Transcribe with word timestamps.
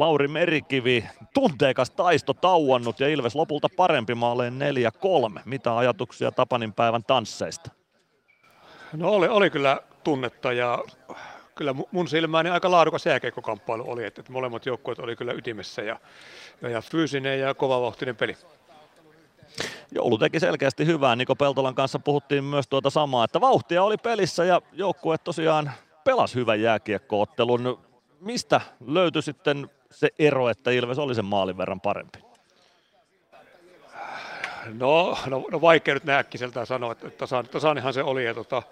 Lauri 0.00 0.28
Merikivi, 0.28 1.04
tunteikas 1.34 1.90
taisto 1.90 2.34
tauonnut 2.34 3.00
ja 3.00 3.08
Ilves 3.08 3.34
lopulta 3.34 3.68
parempi 3.76 4.14
maaleen 4.14 4.58
4-3. 5.36 5.40
Mitä 5.44 5.76
ajatuksia 5.76 6.32
Tapanin 6.32 6.72
päivän 6.72 7.04
tansseista? 7.04 7.70
No 8.92 9.08
oli, 9.08 9.28
oli 9.28 9.50
kyllä 9.50 9.80
tunnetta 10.04 10.52
ja 10.52 10.78
kyllä 11.54 11.74
mun 11.92 12.08
silmääni 12.08 12.50
aika 12.50 12.70
laadukas 12.70 13.06
jääkeikkokamppailu 13.06 13.90
oli, 13.90 14.04
että 14.04 14.22
molemmat 14.28 14.66
joukkueet 14.66 14.98
oli 14.98 15.16
kyllä 15.16 15.32
ytimessä 15.32 15.82
ja, 15.82 16.00
ja, 16.62 16.68
ja 16.68 16.80
fyysinen 16.80 17.40
ja 17.40 17.54
kovavauhtinen 17.54 18.16
peli. 18.16 18.36
Joulu 19.92 20.18
teki 20.18 20.40
selkeästi 20.40 20.86
hyvää. 20.86 21.16
Niko 21.16 21.36
Peltolan 21.36 21.74
kanssa 21.74 21.98
puhuttiin 21.98 22.44
myös 22.44 22.68
tuota 22.68 22.90
samaa, 22.90 23.24
että 23.24 23.40
vauhtia 23.40 23.82
oli 23.82 23.96
pelissä 23.96 24.44
ja 24.44 24.62
joukkue 24.72 25.18
tosiaan 25.18 25.72
pelasi 26.04 26.34
hyvän 26.34 26.62
jääkiekkoottelun. 26.62 27.89
Mistä 28.20 28.60
löytyi 28.86 29.22
sitten 29.22 29.70
se 29.90 30.08
ero, 30.18 30.48
että 30.48 30.70
Ilves 30.70 30.98
oli 30.98 31.14
sen 31.14 31.24
maalin 31.24 31.56
verran 31.56 31.80
parempi? 31.80 32.18
No, 34.66 35.18
no, 35.26 35.44
no 35.50 35.60
vaikea 35.60 35.94
nyt 35.94 36.04
näkkiseltään 36.04 36.66
sanoa, 36.66 36.92
että 36.92 37.10
tasan, 37.10 37.48
tasanhan 37.48 37.94
se 37.94 38.02
oli. 38.02 38.24
Ja, 38.24 38.34
tota, 38.34 38.62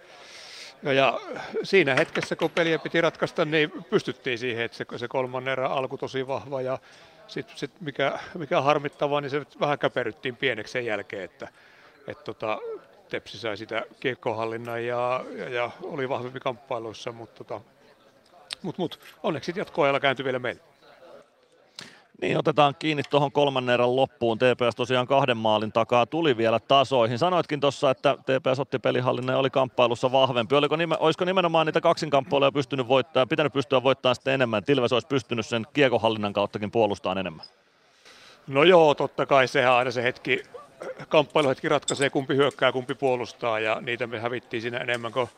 ja, 0.82 0.92
ja, 0.92 1.20
siinä 1.62 1.94
hetkessä, 1.94 2.36
kun 2.36 2.50
peliä 2.50 2.78
piti 2.78 3.00
ratkaista, 3.00 3.44
niin 3.44 3.72
pystyttiin 3.90 4.38
siihen, 4.38 4.64
että 4.64 4.76
se, 4.76 4.86
se 4.96 5.08
kolmannen 5.08 5.52
erä 5.52 5.68
alku 5.68 5.98
tosi 5.98 6.26
vahva 6.26 6.62
ja 6.62 6.78
sitten 7.28 7.58
sit 7.58 7.80
mikä, 7.80 8.18
mikä 8.34 8.60
harmittavaa, 8.60 9.20
niin 9.20 9.30
se 9.30 9.42
vähän 9.60 9.78
käperyttiin 9.78 10.36
pieneksi 10.36 10.72
sen 10.72 10.86
jälkeen, 10.86 11.24
että 11.24 11.48
et 12.06 12.24
tota, 12.24 12.58
Tepsi 13.08 13.38
sai 13.38 13.56
sitä 13.56 13.82
kiekkohallinnan 14.00 14.84
ja, 14.84 15.24
ja, 15.36 15.48
ja, 15.48 15.70
oli 15.82 16.08
vahvempi 16.08 16.40
kamppailuissa, 16.40 17.12
mutta 17.12 17.44
tota, 17.44 17.60
mut, 18.62 18.78
mut, 18.78 19.00
onneksi 19.22 19.52
jatkoajalla 19.56 20.00
kääntyi 20.00 20.24
vielä 20.24 20.38
meille. 20.38 20.60
Niin, 22.20 22.38
otetaan 22.38 22.74
kiinni 22.78 23.02
tuohon 23.02 23.32
kolmannen 23.32 23.74
erän 23.74 23.96
loppuun. 23.96 24.38
TPS 24.38 24.76
tosiaan 24.76 25.06
kahden 25.06 25.36
maalin 25.36 25.72
takaa 25.72 26.06
tuli 26.06 26.36
vielä 26.36 26.60
tasoihin. 26.60 27.18
Sanoitkin 27.18 27.60
tuossa, 27.60 27.90
että 27.90 28.16
TPS 28.16 28.58
otti 28.58 28.78
pelihallinnan 28.78 29.34
ja 29.34 29.38
oli 29.38 29.50
kamppailussa 29.50 30.12
vahvempi. 30.12 30.54
Oliko 30.54 30.76
nime, 30.76 30.96
olisiko 31.00 31.24
nimenomaan 31.24 31.66
niitä 31.66 31.80
kaksinkamppailuja 31.80 32.52
pystynyt 32.52 32.88
voittaa, 32.88 33.26
pitänyt 33.26 33.52
pystyä 33.52 33.82
voittamaan 33.82 34.14
sitten 34.14 34.34
enemmän? 34.34 34.64
Tilves 34.64 34.92
olisi 34.92 35.08
pystynyt 35.08 35.46
sen 35.46 35.66
kiekohallinnan 35.72 36.32
kauttakin 36.32 36.70
puolustamaan 36.70 37.18
enemmän. 37.18 37.46
No 38.46 38.64
joo, 38.64 38.94
totta 38.94 39.26
kai 39.26 39.48
sehän 39.48 39.72
aina 39.72 39.90
se 39.90 40.02
hetki, 40.02 40.42
kamppailuhetki 41.08 41.68
ratkaisee, 41.68 42.10
kumpi 42.10 42.36
hyökkää, 42.36 42.72
kumpi 42.72 42.94
puolustaa 42.94 43.60
ja 43.60 43.80
niitä 43.80 44.06
me 44.06 44.18
hävittiin 44.18 44.62
siinä 44.62 44.78
enemmän 44.78 45.12
kuin 45.12 45.28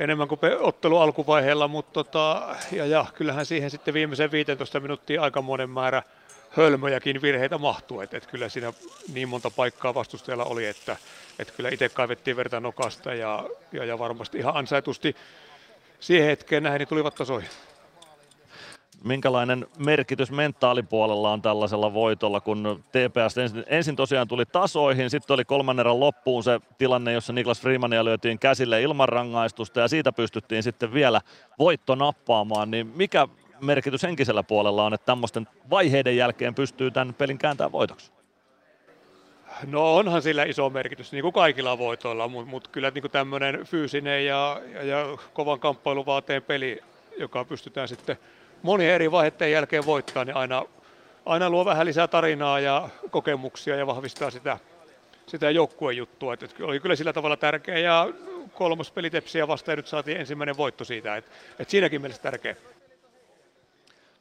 enemmän 0.00 0.28
kuin 0.28 0.38
ottelu 0.60 0.98
alkuvaiheella, 0.98 1.68
mutta 1.68 1.92
tota, 1.92 2.56
ja, 2.72 2.86
ja, 2.86 3.06
kyllähän 3.14 3.46
siihen 3.46 3.70
sitten 3.70 3.94
viimeisen 3.94 4.32
15 4.32 4.80
minuuttia 4.80 5.22
aikamoinen 5.22 5.70
määrä 5.70 6.02
hölmöjäkin 6.50 7.22
virheitä 7.22 7.58
mahtuu, 7.58 8.00
että 8.00 8.16
et 8.16 8.26
kyllä 8.26 8.48
siinä 8.48 8.72
niin 9.12 9.28
monta 9.28 9.50
paikkaa 9.50 9.94
vastustajalla 9.94 10.44
oli, 10.44 10.66
että 10.66 10.96
et 11.38 11.50
kyllä 11.50 11.68
itse 11.68 11.88
kaivettiin 11.88 12.36
verta 12.36 12.60
nokasta 12.60 13.14
ja, 13.14 13.44
ja, 13.72 13.84
ja 13.84 13.98
varmasti 13.98 14.38
ihan 14.38 14.56
ansaitusti 14.56 15.16
siihen 16.00 16.26
hetkeen 16.26 16.62
näin 16.62 16.78
niin 16.78 16.88
tulivat 16.88 17.14
tasoihin 17.14 17.50
minkälainen 19.04 19.66
merkitys 19.78 20.30
mentaalipuolella 20.30 21.32
on 21.32 21.42
tällaisella 21.42 21.94
voitolla, 21.94 22.40
kun 22.40 22.84
TPS 22.88 23.38
ensin, 23.38 23.64
ensin 23.66 23.96
tosiaan 23.96 24.28
tuli 24.28 24.46
tasoihin, 24.46 25.10
sitten 25.10 25.34
oli 25.34 25.44
kolmannen 25.44 25.86
erän 25.86 26.00
loppuun 26.00 26.42
se 26.42 26.60
tilanne, 26.78 27.12
jossa 27.12 27.32
Niklas 27.32 27.60
Freemania 27.60 28.04
lyötiin 28.04 28.38
käsille 28.38 28.82
ilman 28.82 29.08
rangaistusta 29.08 29.80
ja 29.80 29.88
siitä 29.88 30.12
pystyttiin 30.12 30.62
sitten 30.62 30.94
vielä 30.94 31.20
voitto 31.58 31.94
nappaamaan, 31.94 32.70
niin 32.70 32.86
mikä 32.86 33.28
merkitys 33.60 34.02
henkisellä 34.02 34.42
puolella 34.42 34.84
on, 34.84 34.94
että 34.94 35.06
tämmöisten 35.06 35.48
vaiheiden 35.70 36.16
jälkeen 36.16 36.54
pystyy 36.54 36.90
tämän 36.90 37.14
pelin 37.14 37.38
kääntämään 37.38 37.72
voitoksi? 37.72 38.12
No 39.66 39.96
onhan 39.96 40.22
sillä 40.22 40.42
iso 40.44 40.70
merkitys, 40.70 41.12
niin 41.12 41.22
kuin 41.22 41.32
kaikilla 41.32 41.78
voitoilla, 41.78 42.28
mutta 42.28 42.50
mut 42.50 42.68
kyllä 42.68 42.90
niin 42.90 43.02
kuin 43.02 43.12
tämmöinen 43.12 43.66
fyysinen 43.66 44.26
ja, 44.26 44.60
ja, 44.72 44.82
ja 44.82 45.06
kovan 45.32 45.60
kamppailuvaateen 45.60 46.42
peli, 46.42 46.80
joka 47.18 47.44
pystytään 47.44 47.88
sitten 47.88 48.16
monien 48.62 48.94
eri 48.94 49.10
vaiheiden 49.10 49.52
jälkeen 49.52 49.86
voittaa, 49.86 50.24
niin 50.24 50.36
aina, 50.36 50.64
aina 51.26 51.50
luo 51.50 51.64
vähän 51.64 51.86
lisää 51.86 52.08
tarinaa 52.08 52.60
ja 52.60 52.88
kokemuksia 53.10 53.76
ja 53.76 53.86
vahvistaa 53.86 54.30
sitä, 54.30 54.58
sitä 55.26 55.50
joukkuejuttua. 55.50 56.34
Et, 56.34 56.42
et 56.42 56.60
oli 56.60 56.80
kyllä 56.80 56.96
sillä 56.96 57.12
tavalla 57.12 57.36
tärkeä 57.36 57.78
ja 57.78 58.08
kolmas 58.54 58.90
peli 58.90 59.10
Tepsiä 59.10 59.48
vastaan 59.48 59.76
nyt 59.76 59.86
saatiin 59.86 60.20
ensimmäinen 60.20 60.56
voitto 60.56 60.84
siitä, 60.84 61.16
että 61.16 61.30
et 61.58 61.70
siinäkin 61.70 62.00
mielessä 62.00 62.22
tärkeä. 62.22 62.56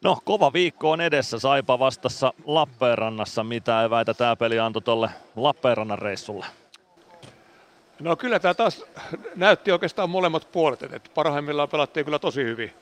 No, 0.04 0.18
kova 0.24 0.54
viikko 0.54 0.92
on 0.92 1.02
edessä. 1.02 1.40
Saipa 1.40 1.80
vastassa 1.80 2.34
Lappeenrannassa. 2.46 3.44
Mitä 3.44 3.84
eväitä 3.84 4.14
tämä 4.14 4.36
peli 4.36 4.60
antoi 4.60 4.82
tuolle 4.82 5.10
Lappeenrannan 5.36 6.00
reissulle? 6.00 6.46
No 8.00 8.16
kyllä 8.16 8.40
tämä 8.40 8.54
taas 8.54 8.86
näytti 9.36 9.72
oikeastaan 9.72 10.10
molemmat 10.10 10.52
puolet, 10.52 10.84
että 10.84 11.10
parhaimmillaan 11.14 11.70
pelattiin 11.70 12.06
kyllä 12.06 12.20
tosi 12.20 12.44
hyvin 12.44 12.74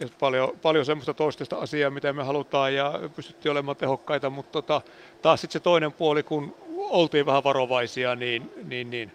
ja 0.00 0.08
paljon, 0.20 0.52
paljon 0.62 0.84
semmoista 0.84 1.14
toistesta 1.14 1.56
asiaa, 1.56 1.90
mitä 1.90 2.12
me 2.12 2.24
halutaan 2.24 2.74
ja 2.74 3.00
pystyttiin 3.16 3.52
olemaan 3.52 3.76
tehokkaita, 3.76 4.30
mutta 4.30 4.52
tota, 4.52 4.80
taas 5.22 5.40
sitten 5.40 5.52
se 5.52 5.60
toinen 5.60 5.92
puoli, 5.92 6.22
kun 6.22 6.54
oltiin 6.76 7.26
vähän 7.26 7.44
varovaisia, 7.44 8.14
niin, 8.14 8.52
niin, 8.64 8.90
niin 8.90 9.12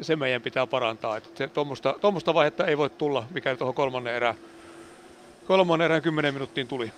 se 0.00 0.16
meidän 0.16 0.42
pitää 0.42 0.66
parantaa. 0.66 1.20
Tuommoista, 2.00 2.34
vaihetta 2.34 2.66
ei 2.66 2.78
voi 2.78 2.90
tulla, 2.90 3.26
mikä 3.30 3.56
tuohon 3.56 3.74
kolmannen 3.74 4.14
erään, 4.14 4.34
kolmannen 5.46 5.84
erään 5.84 6.02
kymmenen 6.02 6.34
minuuttiin 6.34 6.68
tuli. 6.68 6.92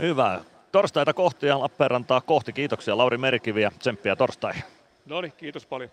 Hyvä. 0.00 0.40
Torstaita 0.72 1.14
kohti 1.14 1.46
ja 1.46 1.60
Lappeenrantaa 1.60 2.20
kohti. 2.20 2.52
Kiitoksia 2.52 2.96
Lauri 2.96 3.18
Merikivi 3.18 3.62
ja 3.62 3.70
tsemppiä 3.78 4.16
torstaihin. 4.16 4.62
No 5.06 5.20
niin, 5.20 5.32
kiitos 5.36 5.66
paljon. 5.66 5.90